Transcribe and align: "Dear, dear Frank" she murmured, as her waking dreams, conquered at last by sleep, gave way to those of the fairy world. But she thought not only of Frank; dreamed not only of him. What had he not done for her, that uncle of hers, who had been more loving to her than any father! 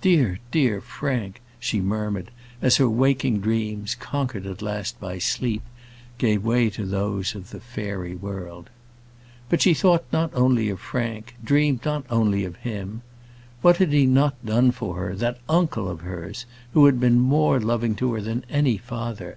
"Dear, 0.00 0.38
dear 0.52 0.80
Frank" 0.80 1.40
she 1.58 1.80
murmured, 1.80 2.30
as 2.60 2.76
her 2.76 2.88
waking 2.88 3.40
dreams, 3.40 3.96
conquered 3.96 4.46
at 4.46 4.62
last 4.62 5.00
by 5.00 5.18
sleep, 5.18 5.62
gave 6.18 6.44
way 6.44 6.70
to 6.70 6.86
those 6.86 7.34
of 7.34 7.50
the 7.50 7.58
fairy 7.58 8.14
world. 8.14 8.70
But 9.48 9.60
she 9.60 9.74
thought 9.74 10.04
not 10.12 10.30
only 10.34 10.70
of 10.70 10.78
Frank; 10.78 11.34
dreamed 11.42 11.84
not 11.84 12.04
only 12.10 12.44
of 12.44 12.54
him. 12.58 13.02
What 13.60 13.78
had 13.78 13.92
he 13.92 14.06
not 14.06 14.36
done 14.46 14.70
for 14.70 14.94
her, 14.98 15.16
that 15.16 15.40
uncle 15.48 15.88
of 15.88 16.02
hers, 16.02 16.46
who 16.74 16.84
had 16.86 17.00
been 17.00 17.18
more 17.18 17.58
loving 17.58 17.96
to 17.96 18.12
her 18.12 18.20
than 18.20 18.44
any 18.48 18.76
father! 18.76 19.36